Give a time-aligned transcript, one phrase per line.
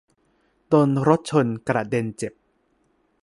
[0.67, 2.33] โดนรถชนกระเด็นเจ็บ